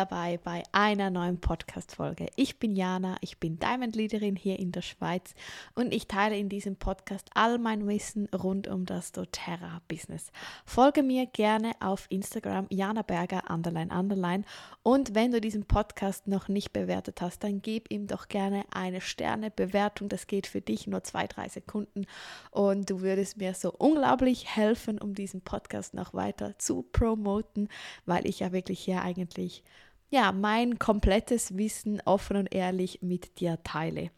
[0.00, 2.28] dabei bei einer neuen Podcast-Folge.
[2.36, 5.34] Ich bin Jana, ich bin Diamond Leaderin hier in der Schweiz
[5.74, 10.32] und ich teile in diesem Podcast all mein Wissen rund um das doTERRA-Business.
[10.64, 14.44] Folge mir gerne auf Instagram Jana Berger underline underline
[14.82, 19.02] und wenn du diesen Podcast noch nicht bewertet hast, dann gib ihm doch gerne eine
[19.02, 20.08] Sterne-Bewertung.
[20.08, 22.06] Das geht für dich nur zwei, drei Sekunden
[22.50, 27.68] und du würdest mir so unglaublich helfen, um diesen Podcast noch weiter zu promoten,
[28.06, 29.62] weil ich ja wirklich hier eigentlich
[30.10, 34.10] ja mein komplettes Wissen offen und ehrlich mit dir teile.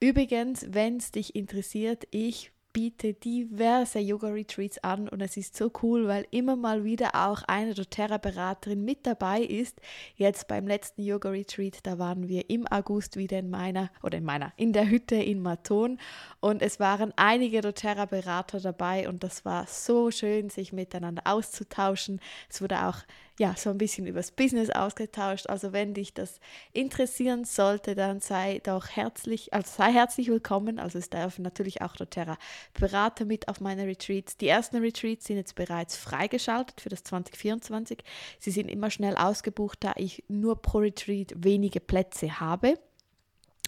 [0.00, 6.08] Übrigens, wenn es dich interessiert, ich biete diverse Yoga-Retreats an und es ist so cool,
[6.08, 9.80] weil immer mal wieder auch eine doTERRA-Beraterin mit dabei ist.
[10.16, 14.52] Jetzt beim letzten Yoga-Retreat, da waren wir im August wieder in meiner, oder in meiner,
[14.56, 15.98] in der Hütte in Maton
[16.40, 22.20] und es waren einige doTERRA-Berater dabei und das war so schön, sich miteinander auszutauschen.
[22.50, 22.98] Es wurde auch
[23.38, 25.48] ja, so ein bisschen übers Business ausgetauscht.
[25.48, 26.38] Also wenn dich das
[26.72, 30.78] interessieren sollte, dann sei doch herzlich, also sei herzlich willkommen.
[30.78, 32.38] Also es darf natürlich auch doTERRA
[32.78, 34.36] Berater mit auf meine Retreats.
[34.36, 38.04] Die ersten Retreats sind jetzt bereits freigeschaltet für das 2024.
[38.38, 42.78] Sie sind immer schnell ausgebucht, da ich nur pro Retreat wenige Plätze habe.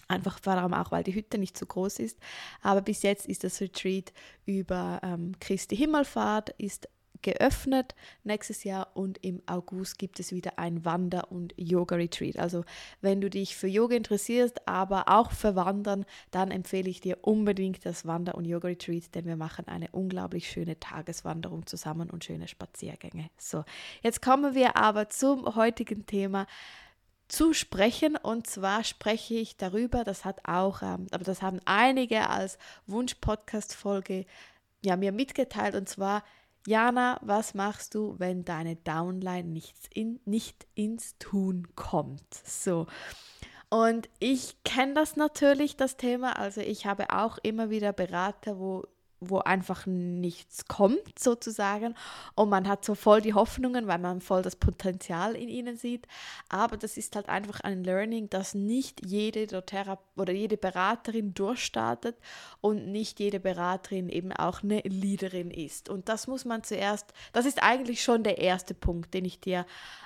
[0.07, 2.17] Einfach vor allem auch, weil die Hütte nicht so groß ist.
[2.61, 4.13] Aber bis jetzt ist das Retreat
[4.45, 6.87] über ähm, Christi Himmelfahrt, ist
[7.21, 12.37] geöffnet nächstes Jahr und im August gibt es wieder ein Wander- und Yoga-Retreat.
[12.37, 12.63] Also
[13.01, 17.85] wenn du dich für Yoga interessierst, aber auch für Wandern, dann empfehle ich dir unbedingt
[17.85, 23.29] das Wander- und Yoga-Retreat, denn wir machen eine unglaublich schöne Tageswanderung zusammen und schöne Spaziergänge.
[23.37, 23.63] So,
[24.03, 26.47] jetzt kommen wir aber zum heutigen Thema
[27.27, 32.29] zu sprechen und zwar spreche ich darüber, das hat auch, ähm, aber das haben einige
[32.29, 32.57] als
[32.87, 34.25] Wunsch-Podcast-Folge
[34.83, 36.23] ja, mir mitgeteilt und zwar
[36.67, 42.33] Jana, was machst du, wenn deine Downline nichts in, nicht ins Tun kommt?
[42.45, 42.87] So.
[43.69, 46.37] Und ich kenne das natürlich, das Thema.
[46.37, 48.83] Also ich habe auch immer wieder Berater, wo
[49.19, 51.95] wo einfach nichts kommt sozusagen
[52.35, 56.07] und man hat so voll die Hoffnungen, weil man voll das Potenzial in ihnen sieht.
[56.49, 62.17] Aber das ist halt einfach ein Learning, dass nicht jede doTERRA oder jede Beraterin durchstartet
[62.61, 65.89] und nicht jede Beraterin eben auch eine Leaderin ist.
[65.89, 69.65] Und das muss man zuerst, das ist eigentlich schon der erste Punkt, den ich dir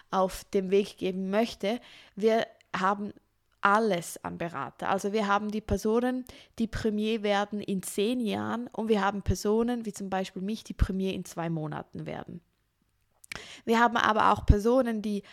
[0.09, 1.79] auf dem Weg geben möchte.
[2.16, 2.47] Wir
[2.78, 3.13] haben
[3.61, 4.89] alles an Berater.
[4.89, 6.25] Also wir haben die Personen,
[6.59, 10.73] die Premier werden in zehn Jahren und wir haben Personen wie zum Beispiel mich, die
[10.73, 12.41] Premier in zwei Monaten werden.
[13.66, 15.23] Wir haben aber auch Personen, die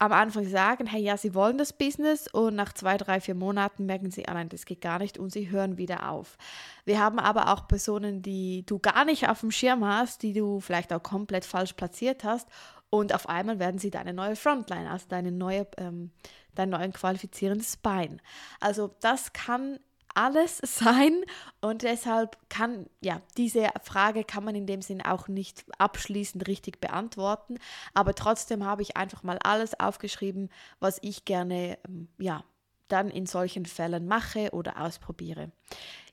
[0.00, 3.84] am Anfang sagen, hey, ja, sie wollen das Business und nach zwei, drei, vier Monaten
[3.84, 6.36] merken sie, ah nein, das geht gar nicht und sie hören wieder auf.
[6.84, 10.60] Wir haben aber auch Personen, die du gar nicht auf dem Schirm hast, die du
[10.60, 12.48] vielleicht auch komplett falsch platziert hast
[12.90, 16.10] und auf einmal werden sie deine neue Frontline, also deine neue, ähm,
[16.54, 18.20] dein neuen qualifizierendes Bein.
[18.60, 19.78] Also das kann
[20.14, 21.24] alles sein
[21.60, 26.80] und deshalb kann, ja, diese Frage kann man in dem Sinn auch nicht abschließend richtig
[26.80, 27.58] beantworten,
[27.94, 30.48] aber trotzdem habe ich einfach mal alles aufgeschrieben,
[30.80, 32.44] was ich gerne, ähm, ja,
[32.88, 35.52] dann in solchen Fällen mache oder ausprobiere.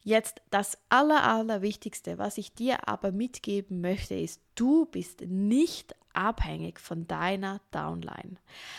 [0.04, 6.80] Jetzt das Aller, Allerwichtigste, was ich dir aber mitgeben möchte, ist, du bist nicht abhängig
[6.80, 8.38] von deiner Downline.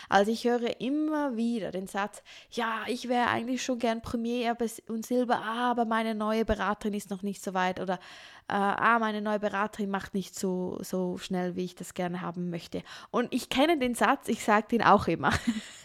[0.08, 4.56] Also ich höre immer wieder den Satz, ja, ich wäre eigentlich schon gern Premier
[4.88, 7.98] und Silber, aber meine neue Beraterin ist noch nicht so weit oder
[8.48, 12.50] äh, ah, meine neue Beraterin macht nicht so, so schnell, wie ich das gerne haben
[12.50, 12.82] möchte.
[13.10, 15.32] Und ich kenne den Satz, ich sage den auch immer.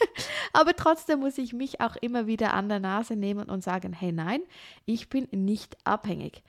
[0.53, 4.11] aber trotzdem muss ich mich auch immer wieder an der Nase nehmen und sagen, hey
[4.11, 4.41] nein,
[4.85, 6.43] ich bin nicht abhängig.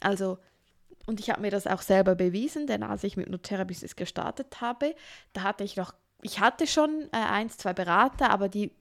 [0.00, 0.38] Also
[1.08, 4.60] und ich habe mir das auch selber bewiesen, denn als ich mit Nuterra Business gestartet
[4.60, 4.94] habe,
[5.32, 8.72] da hatte ich noch, ich hatte schon äh, eins, zwei Berater, aber die,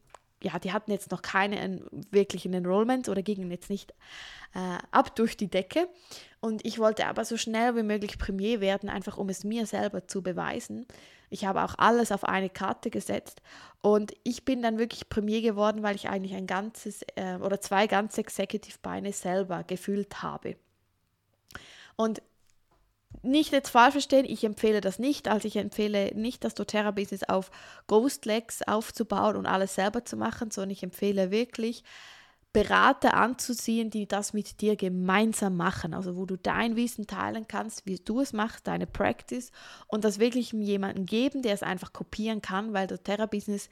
[0.44, 3.92] ja, die hatten jetzt noch keinen wirklichen Enrollment oder gingen jetzt nicht
[4.54, 5.88] äh, ab durch die Decke.
[6.42, 10.06] Und ich wollte aber so schnell wie möglich Premier werden, einfach um es mir selber
[10.06, 10.86] zu beweisen.
[11.30, 13.42] Ich habe auch alles auf eine Karte gesetzt
[13.82, 17.88] und ich bin dann wirklich Premier geworden, weil ich eigentlich ein ganzes äh, oder zwei
[17.88, 20.58] ganze Executive Beine selber gefühlt habe.
[21.98, 22.22] Und
[23.24, 25.28] nicht jetzt falsch verstehen, ich empfehle das nicht.
[25.28, 27.52] Also ich empfehle nicht, das doTERRA-Business auf
[27.88, 31.84] Ghost Legs aufzubauen und alles selber zu machen, sondern ich empfehle wirklich,
[32.54, 35.94] Berater anzuziehen, die das mit dir gemeinsam machen.
[35.94, 39.52] Also wo du dein Wissen teilen kannst, wie du es machst, deine Practice
[39.88, 43.70] und das wirklich jemanden geben, der es einfach kopieren kann, weil doTERRA-Business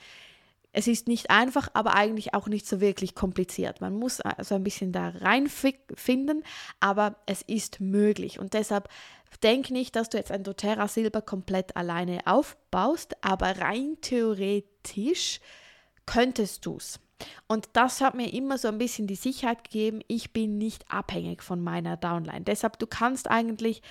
[0.77, 3.80] es ist nicht einfach, aber eigentlich auch nicht so wirklich kompliziert.
[3.80, 6.44] Man muss also ein bisschen da reinfinden,
[6.81, 8.39] aber es ist möglich.
[8.39, 8.89] Und deshalb
[9.42, 15.39] denk nicht, dass du jetzt ein doTERRA Silber komplett alleine aufbaust, aber rein theoretisch
[16.06, 17.00] könntest du es.
[17.48, 21.44] Und das hat mir immer so ein bisschen die Sicherheit gegeben, ich bin nicht abhängig
[21.44, 22.42] von meiner Downline.
[22.42, 23.82] Deshalb, du kannst eigentlich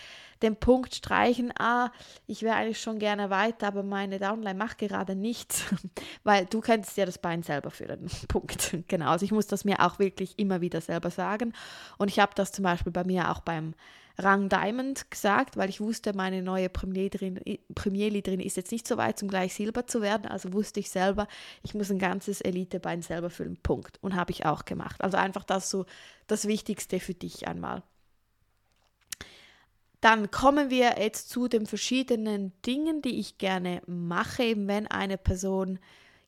[0.43, 1.91] den Punkt streichen, ah,
[2.27, 5.65] ich wäre eigentlich schon gerne weiter, aber meine Downline macht gerade nichts,
[6.25, 8.11] weil du könntest ja das Bein selber führen.
[8.29, 8.77] Punkt.
[8.89, 11.55] Genau, also ich muss das mir auch wirklich immer wieder selber sagen.
[11.97, 13.75] Und ich habe das zum Beispiel bei mir auch beim
[14.17, 19.29] Rang Diamond gesagt, weil ich wusste, meine neue Premierleaderin ist jetzt nicht so weit, um
[19.29, 20.27] gleich Silber zu werden.
[20.27, 21.27] Also wusste ich selber,
[21.63, 23.59] ich muss ein ganzes Elitebein selber füllen.
[23.63, 23.99] Punkt.
[24.03, 25.03] Und habe ich auch gemacht.
[25.03, 25.85] Also einfach das so
[26.29, 27.83] das Wichtigste für dich einmal.
[30.01, 35.17] Dann kommen wir jetzt zu den verschiedenen Dingen, die ich gerne mache, eben wenn eine
[35.17, 35.79] Person,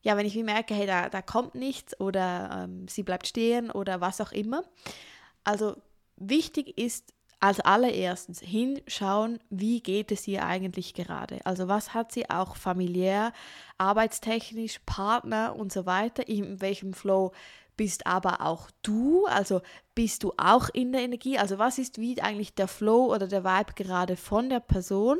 [0.01, 4.01] ja, wenn ich merke, hey, da, da kommt nichts oder ähm, sie bleibt stehen oder
[4.01, 4.63] was auch immer.
[5.43, 5.77] Also
[6.15, 11.39] wichtig ist, als allererstens hinschauen, wie geht es ihr eigentlich gerade?
[11.45, 13.31] Also was hat sie auch familiär,
[13.77, 17.31] arbeitstechnisch, Partner und so weiter, in welchem Flow
[17.75, 19.61] bist aber auch du, also
[19.93, 23.43] bist du auch in der Energie, also was ist wie eigentlich der Flow oder der
[23.43, 25.19] Vibe gerade von der Person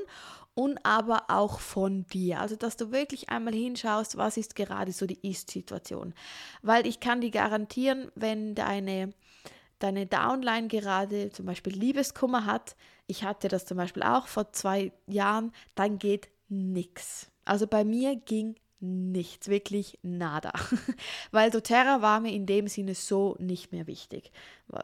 [0.58, 2.42] und aber auch von dir.
[2.42, 6.16] Also, dass du wirklich einmal hinschaust, was ist gerade so die Ist-Situation.
[6.64, 9.14] Weil ich kann dir garantieren, wenn deine
[9.80, 12.76] deine Downline gerade zum Beispiel Liebeskummer hat,
[13.08, 17.32] ich hatte das zum Beispiel auch vor zwei Jahren, dann geht nichts.
[17.46, 20.52] Also bei mir ging nichts, wirklich nada.
[21.32, 24.32] weil doTERRA war mir in dem Sinne so nicht mehr wichtig.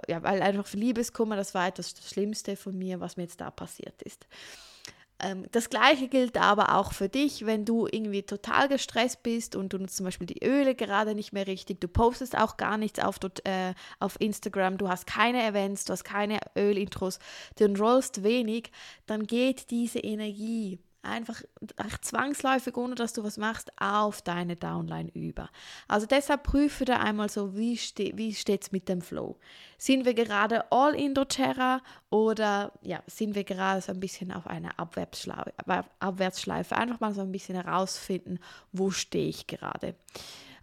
[0.07, 3.51] Ja, weil einfach Liebeskummer, das war etwas das Schlimmste von mir, was mir jetzt da
[3.51, 4.25] passiert ist.
[5.23, 9.71] Ähm, das gleiche gilt aber auch für dich, wenn du irgendwie total gestresst bist und
[9.71, 12.99] du nutzt zum Beispiel die Öle gerade nicht mehr richtig, du postest auch gar nichts
[12.99, 17.19] auf, äh, auf Instagram, du hast keine Events, du hast keine Ölintros,
[17.57, 18.71] du enrollst wenig,
[19.05, 21.41] dann geht diese Energie einfach
[22.01, 25.49] zwangsläufig, ohne dass du was machst, auf deine Downline über.
[25.87, 29.37] Also deshalb prüfe da einmal so, wie, ste wie steht es mit dem Flow.
[29.77, 34.47] Sind wir gerade all in doTERRA oder ja, sind wir gerade so ein bisschen auf
[34.47, 35.53] einer Abwärtsschleife,
[35.99, 36.75] Abwärtsschleife?
[36.75, 38.39] Einfach mal so ein bisschen herausfinden,
[38.71, 39.95] wo stehe ich gerade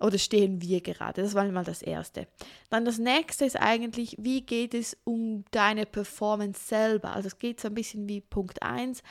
[0.01, 1.23] oder stehen wir gerade?
[1.23, 2.27] Das war mal das Erste.
[2.71, 7.13] Dann das Nächste ist eigentlich, wie geht es um deine Performance selber?
[7.13, 9.03] Also es geht so ein bisschen wie Punkt 1,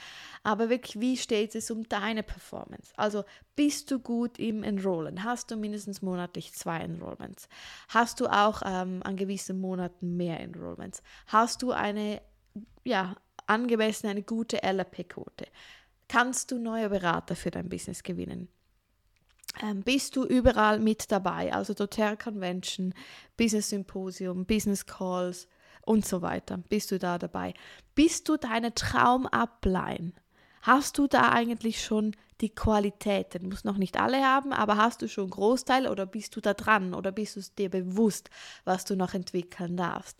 [0.43, 2.91] aber wirklich, wie steht es um deine Performance?
[2.97, 3.23] Also
[3.55, 5.23] bist du gut im Enrollen?
[5.23, 7.47] Hast du mindestens monatlich zwei Enrollments?
[7.89, 11.03] Hast du auch ähm, an gewissen Monaten mehr Enrollments?
[11.27, 12.21] Hast du eine,
[12.83, 13.15] ja,
[13.45, 15.45] angemessene, eine gute LRP-Quote?
[16.07, 18.49] Kannst du neue Berater für dein Business gewinnen?
[19.61, 22.93] Ähm, bist du überall mit dabei, also doTERRA Convention,
[23.37, 25.47] Business Symposium, Business Calls
[25.85, 26.57] und so weiter.
[26.57, 27.53] Bist du da dabei?
[27.95, 30.13] Bist du deine Traum-Upline?
[30.61, 33.43] Hast du da eigentlich schon die Qualitäten?
[33.43, 36.53] Du musst noch nicht alle haben, aber hast du schon Großteil oder bist du da
[36.53, 38.29] dran oder bist du dir bewusst,
[38.65, 40.17] was du noch entwickeln darfst?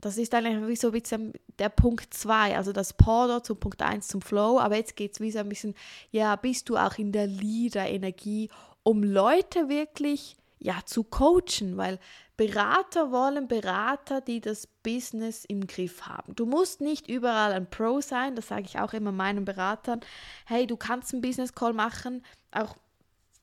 [0.00, 3.82] Das ist eigentlich wie so ein bisschen der Punkt 2, also das Pendant zum Punkt
[3.82, 5.74] 1 zum Flow, aber jetzt geht es wie so ein bisschen,
[6.10, 8.48] ja, bist du auch in der Leader-Energie
[8.82, 11.98] um Leute wirklich ja zu coachen, weil
[12.36, 16.34] Berater wollen Berater, die das Business im Griff haben.
[16.36, 20.00] Du musst nicht überall ein Pro sein, das sage ich auch immer meinen Beratern.
[20.46, 22.76] Hey, du kannst einen Business Call machen, auch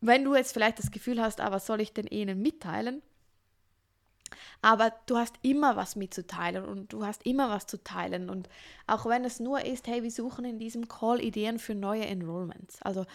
[0.02, 3.02] wenn du jetzt vielleicht das Gefühl hast, ah, was soll ich denn ihnen mitteilen?
[4.62, 8.30] Aber du hast immer was mitzuteilen und du hast immer was zu teilen.
[8.30, 8.50] Und
[8.86, 12.82] auch wenn es nur ist, hey, wir suchen in diesem Call Ideen für neue Enrollments.
[12.82, 13.06] Also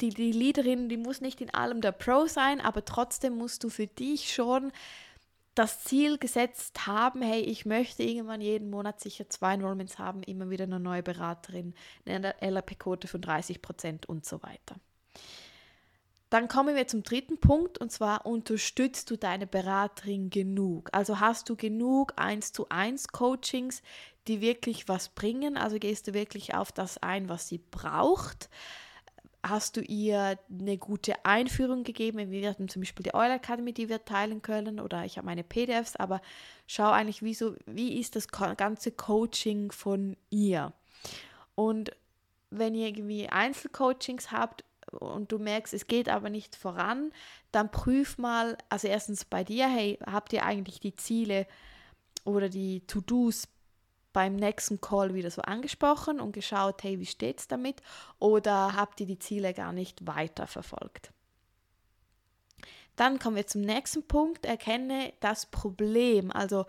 [0.00, 3.68] die, die Leaderin, die muss nicht in allem der Pro sein, aber trotzdem musst du
[3.68, 4.72] für dich schon
[5.54, 10.48] das Ziel gesetzt haben, hey, ich möchte irgendwann jeden Monat sicher zwei Enrollments haben, immer
[10.48, 11.74] wieder eine neue Beraterin,
[12.06, 14.76] eine LRP-Quote von 30 Prozent und so weiter.
[16.30, 20.88] Dann kommen wir zum dritten Punkt und zwar unterstützt du deine Beraterin genug?
[20.92, 23.82] Also hast du genug 1 zu 1 Coachings,
[24.28, 25.56] die wirklich was bringen?
[25.56, 28.48] Also gehst du wirklich auf das ein, was sie braucht?
[29.42, 32.30] Hast du ihr eine gute Einführung gegeben?
[32.30, 35.42] Wir hatten zum Beispiel die Oil Academy, die wir teilen können, oder ich habe meine
[35.42, 36.20] PDFs, aber
[36.68, 40.74] schau eigentlich, wie, so, wie ist das ganze Coaching von ihr?
[41.56, 41.90] Und
[42.50, 47.12] wenn ihr irgendwie Einzelcoachings habt, und du merkst, es geht aber nicht voran,
[47.52, 51.46] dann prüf mal, also erstens bei dir, hey, habt ihr eigentlich die Ziele
[52.24, 53.48] oder die To-Dos
[54.12, 57.80] beim nächsten Call wieder so angesprochen und geschaut, hey, wie steht es damit?
[58.18, 61.12] Oder habt ihr die Ziele gar nicht weiter verfolgt?
[62.96, 64.44] Dann kommen wir zum nächsten Punkt.
[64.44, 66.30] Erkenne das Problem.
[66.30, 66.66] Also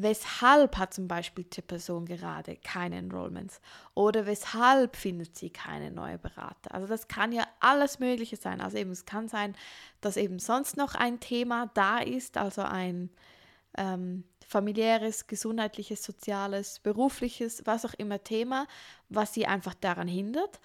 [0.00, 3.60] weshalb hat zum Beispiel die Person gerade keine Enrollments
[3.94, 6.72] oder weshalb findet sie keine neue Berater.
[6.72, 8.60] Also das kann ja alles Mögliche sein.
[8.60, 9.56] Also eben es kann sein,
[10.00, 13.10] dass eben sonst noch ein Thema da ist, also ein
[13.76, 18.68] ähm, familiäres, gesundheitliches, soziales, berufliches, was auch immer Thema,
[19.08, 20.60] was sie einfach daran hindert.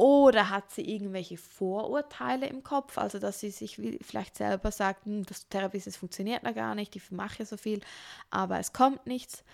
[0.00, 5.26] Oder hat sie irgendwelche Vorurteile im Kopf, also dass sie sich vielleicht selber sagt, hm,
[5.26, 7.82] das Therapie funktioniert da gar nicht, ich mache ja so viel,
[8.30, 9.44] aber es kommt nichts.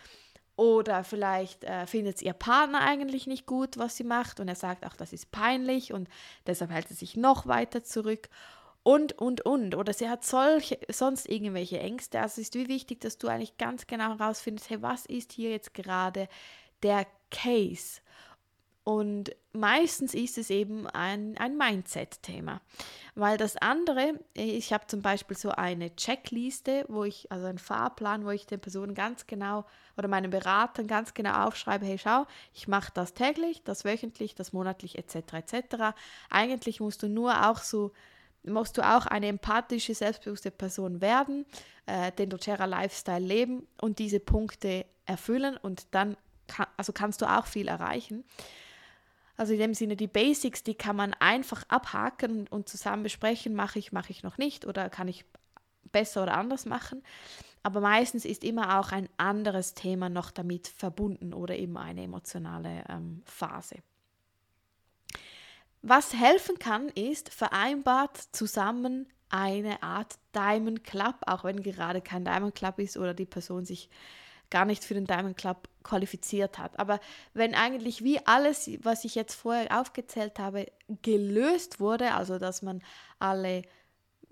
[0.55, 4.87] Oder vielleicht äh, findet ihr Partner eigentlich nicht gut, was sie macht und er sagt
[4.87, 6.09] auch, das ist peinlich und
[6.47, 8.29] deshalb hält sie sich noch weiter zurück
[8.85, 9.75] und, und, und.
[9.75, 12.21] Oder sie hat solche, sonst irgendwelche Ängste.
[12.21, 15.50] Also es ist wie wichtig, dass du eigentlich ganz genau herausfindest, hey, was ist hier
[15.50, 16.29] jetzt gerade
[16.85, 18.00] der Case?
[18.88, 22.61] Und meistens ist es eben ein, ein Mindset-Thema.
[23.16, 28.25] Weil das andere, ich habe zum Beispiel so eine Checkliste, wo ich, also einen Fahrplan,
[28.25, 29.64] wo ich den Personen ganz genau
[29.97, 34.52] oder meinen Beratern ganz genau aufschreibe, hey schau, ich mache das täglich, das wöchentlich, das
[34.52, 35.16] monatlich etc.
[35.33, 35.97] etc.
[36.31, 37.90] Eigentlich musst du nur auch so,
[38.45, 41.45] musst du auch eine empathische, selbstbewusste Person werden,
[41.87, 46.16] äh, den doTERRA Lifestyle leben und diese Punkte erfüllen und dann
[46.47, 48.23] kann, also kannst du auch viel erreichen.
[49.37, 53.78] Also in dem Sinne, die Basics, die kann man einfach abhaken und zusammen besprechen, mache
[53.78, 55.25] ich, mache ich noch nicht oder kann ich
[55.93, 57.02] besser oder anders machen.
[57.62, 62.85] Aber meistens ist immer auch ein anderes Thema noch damit verbunden oder eben eine emotionale
[62.88, 63.76] ähm, Phase.
[65.83, 72.55] Was helfen kann, ist vereinbart zusammen eine Art Diamond Club, auch wenn gerade kein Diamond
[72.55, 73.90] Club ist oder die Person sich
[74.50, 76.79] gar nicht für den Diamond Club qualifiziert hat.
[76.79, 77.00] Aber
[77.35, 80.67] wenn eigentlich wie alles, was ich jetzt vorher aufgezählt habe,
[81.03, 82.83] gelöst wurde, also dass man
[83.19, 83.62] alle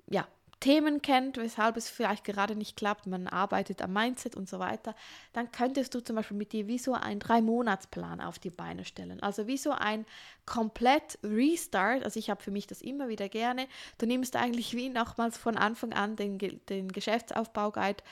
[0.08, 0.26] ja,
[0.64, 4.94] Themen kennt, weshalb es vielleicht gerade nicht klappt, man arbeitet am Mindset und so weiter,
[5.34, 9.22] dann könntest du zum Beispiel mit dir wie so einen Drei-Monats-Plan auf die Beine stellen.
[9.22, 10.06] Also wie so ein
[10.46, 12.02] komplett Restart.
[12.02, 13.66] Also ich habe für mich das immer wieder gerne.
[13.98, 18.02] Du nimmst eigentlich wie nochmals von Anfang an den, den Geschäftsaufbau-Guide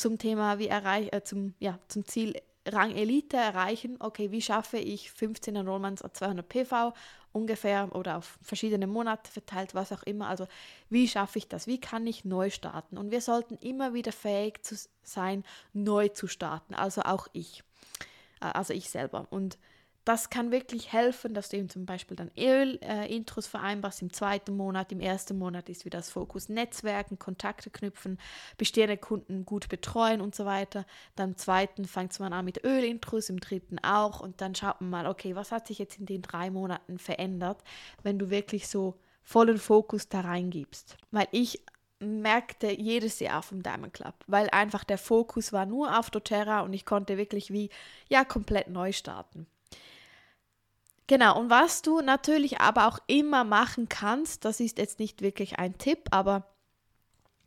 [0.00, 2.34] zum Thema, wie erreich, äh, zum, ja, zum Ziel
[2.66, 3.96] Rang Elite erreichen.
[4.00, 6.92] Okay, wie schaffe ich 15 Enrollments auf 200 PV
[7.32, 10.28] ungefähr oder auf verschiedene Monate verteilt, was auch immer.
[10.28, 10.46] Also
[10.88, 11.66] wie schaffe ich das?
[11.66, 12.98] Wie kann ich neu starten?
[12.98, 16.74] Und wir sollten immer wieder fähig zu sein, neu zu starten.
[16.74, 17.62] Also auch ich.
[18.40, 19.26] Äh, also ich selber.
[19.30, 19.58] Und
[20.10, 24.56] das kann wirklich helfen, dass du eben zum Beispiel dann Öl-Intros äh, vereinbarst im zweiten
[24.56, 24.90] Monat.
[24.90, 28.18] Im ersten Monat ist wieder das Fokus Netzwerken, Kontakte knüpfen,
[28.58, 30.84] bestehende Kunden gut betreuen und so weiter.
[31.14, 34.18] Dann im zweiten fängt man an mit Öl-Intros, im dritten auch.
[34.18, 37.62] Und dann schaut man mal, okay, was hat sich jetzt in den drei Monaten verändert,
[38.02, 40.96] wenn du wirklich so vollen Fokus da reingibst.
[41.12, 41.62] Weil ich
[42.00, 46.72] merkte jedes Jahr vom Diamond Club, weil einfach der Fokus war nur auf doTERRA und
[46.72, 47.70] ich konnte wirklich wie
[48.08, 49.46] ja komplett neu starten.
[51.10, 55.58] Genau, und was du natürlich aber auch immer machen kannst, das ist jetzt nicht wirklich
[55.58, 56.46] ein Tipp, aber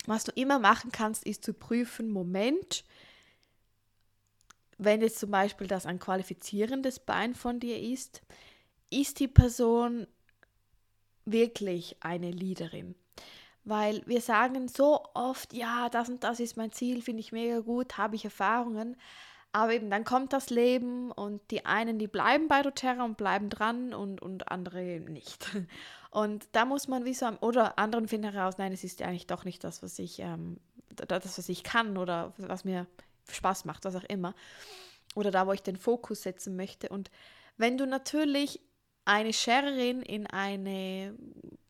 [0.06, 2.84] was du immer machen kannst, ist zu prüfen, Moment,
[4.78, 8.22] wenn jetzt zum Beispiel das ein qualifizierendes Bein von dir ist,
[8.90, 10.08] ist die Person
[11.24, 12.96] wirklich eine Leaderin?
[13.64, 17.62] Weil wir sagen so oft, ja, das und das ist mein Ziel, finde ich mega
[17.62, 18.98] gut, habe ich Erfahrungen,
[19.54, 23.50] aber eben dann kommt das Leben und die einen, die bleiben bei doTERRA und bleiben
[23.50, 25.48] dran und, und andere nicht.
[26.10, 29.26] Und da muss man wie so, oder anderen finden heraus, nein, es ist ja eigentlich
[29.26, 30.60] doch nicht das, was ich, ähm,
[30.96, 32.86] das, was ich kann oder was mir
[33.32, 34.36] Spaß macht, was auch immer.
[35.16, 36.90] Oder da, wo ich den Fokus setzen möchte.
[36.90, 37.10] Und
[37.58, 38.60] wenn du natürlich
[39.06, 41.16] eine Sharerin in eine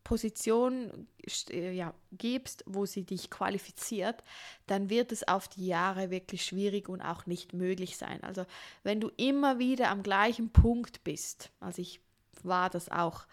[0.03, 1.07] Position
[1.49, 4.23] äh, ja, gibst, wo sie dich qualifiziert,
[4.67, 8.23] dann wird es auf die Jahre wirklich schwierig und auch nicht möglich sein.
[8.23, 8.45] Also
[8.83, 12.01] wenn du immer wieder am gleichen Punkt bist, also ich
[12.43, 13.25] war das auch,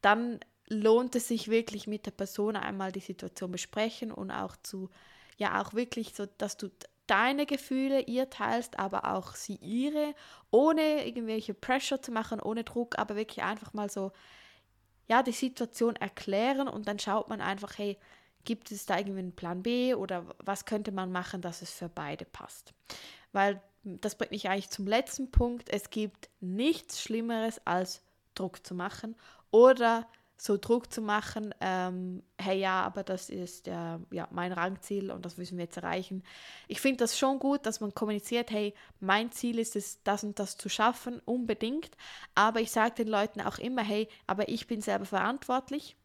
[0.00, 4.90] dann lohnt es sich wirklich mit der Person einmal die Situation besprechen und auch zu,
[5.36, 6.70] ja auch wirklich so, dass du
[7.06, 10.14] deine Gefühle ihr teilst, aber auch sie ihre,
[10.50, 14.12] ohne irgendwelche Pressure zu machen, ohne Druck, aber wirklich einfach mal so
[15.08, 17.96] ja, die Situation erklären und dann schaut man einfach, hey,
[18.44, 21.88] gibt es da irgendwie einen Plan B oder was könnte man machen, dass es für
[21.88, 22.72] beide passt.
[23.32, 25.68] Weil das bringt mich eigentlich zum letzten Punkt.
[25.68, 28.02] Es gibt nichts Schlimmeres als
[28.34, 29.16] Druck zu machen
[29.50, 35.10] oder so Druck zu machen, ähm, hey ja, aber das ist äh, ja mein Rangziel
[35.10, 36.22] und das müssen wir jetzt erreichen.
[36.68, 40.38] Ich finde das schon gut, dass man kommuniziert, hey, mein Ziel ist es, das und
[40.38, 41.90] das zu schaffen, unbedingt.
[42.34, 45.96] Aber ich sage den Leuten auch immer, hey, aber ich bin selber verantwortlich.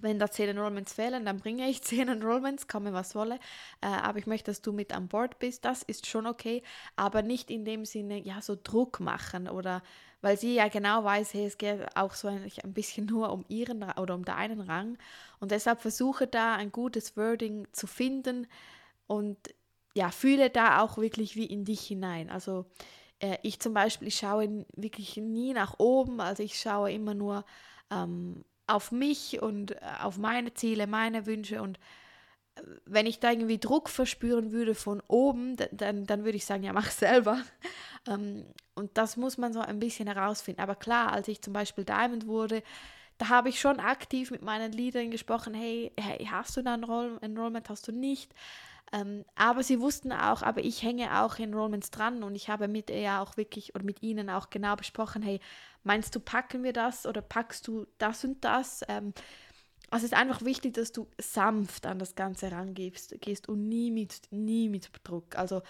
[0.00, 3.38] Wenn da 10 Enrollments fehlen, dann bringe ich 10 Enrollments, komme was wolle.
[3.80, 5.64] Äh, aber ich möchte, dass du mit an Bord bist.
[5.64, 6.62] Das ist schon okay,
[6.96, 9.82] aber nicht in dem Sinne, ja, so Druck machen oder
[10.20, 13.44] weil sie ja genau weiß, hey, es geht auch so ein, ein bisschen nur um
[13.48, 14.98] ihren oder um deinen Rang.
[15.40, 18.46] Und deshalb versuche da ein gutes Wording zu finden
[19.06, 19.38] und
[19.94, 22.30] ja, fühle da auch wirklich wie in dich hinein.
[22.30, 22.66] Also
[23.20, 27.44] äh, ich zum Beispiel, ich schaue wirklich nie nach oben, also ich schaue immer nur
[27.90, 31.78] ähm, auf mich und äh, auf meine Ziele, meine Wünsche und
[32.56, 36.62] äh, wenn ich da irgendwie Druck verspüren würde von oben, dann, dann würde ich sagen,
[36.62, 37.42] ja, mach selber.
[38.06, 38.46] Ähm,
[38.76, 40.62] und das muss man so ein bisschen herausfinden.
[40.62, 42.62] Aber klar, als ich zum Beispiel Diamond wurde,
[43.18, 46.84] da habe ich schon aktiv mit meinen Leadern gesprochen, hey, hey hast du da ein
[47.20, 48.32] Enrollment, hast du nicht?
[48.92, 52.90] Ähm, aber sie wussten auch, aber ich hänge auch Enrollments dran und ich habe mit
[52.90, 55.40] ihr auch wirklich oder mit ihnen auch genau besprochen, hey,
[55.84, 58.82] meinst du, packen wir das oder packst du das und das?
[58.88, 59.12] Ähm,
[59.90, 63.90] also es ist einfach wichtig, dass du sanft an das Ganze rangehst gehst und nie
[63.90, 65.36] mit, nie mit Druck.
[65.36, 65.62] Also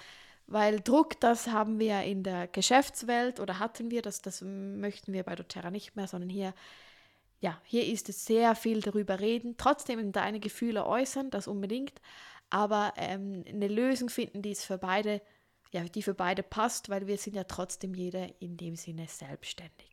[0.49, 5.23] weil Druck, das haben wir in der Geschäftswelt oder hatten wir, das, das möchten wir
[5.23, 6.55] bei doTERRA nicht mehr, sondern hier,
[7.41, 12.01] ja, hier ist es sehr viel darüber reden, trotzdem deine Gefühle äußern, das unbedingt,
[12.51, 15.21] aber ähm, eine Lösung finden, die es für beide,
[15.73, 19.91] ja, die für beide passt, weil wir sind ja trotzdem jeder in dem Sinne selbstständig.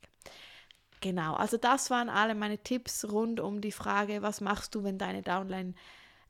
[1.01, 4.97] Genau, also das waren alle meine Tipps rund um die Frage, was machst du, wenn
[4.97, 5.75] deine Downline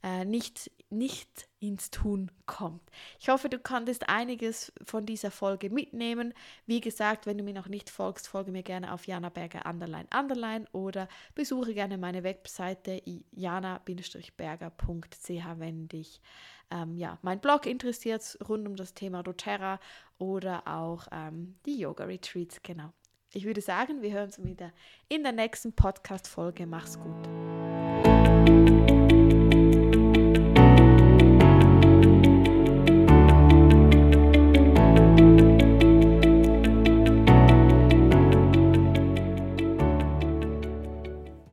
[0.03, 2.81] äh, nicht, nicht ins Tun kommt.
[3.19, 6.33] Ich hoffe, du konntest einiges von dieser Folge mitnehmen.
[6.65, 10.07] Wie gesagt, wenn du mir noch nicht folgst, folge mir gerne auf Jana Berger Underline
[10.17, 16.21] Underline oder besuche gerne meine Webseite jana-berger.ch, wenn dich
[16.71, 19.79] ähm, ja, mein Blog interessiert rund um das Thema doTERRA
[20.17, 22.61] oder auch ähm, die Yoga Retreats.
[22.63, 22.91] Genau.
[23.33, 24.71] Ich würde sagen, wir hören uns wieder
[25.09, 26.65] in der nächsten Podcast-Folge.
[26.65, 28.14] Mach's gut.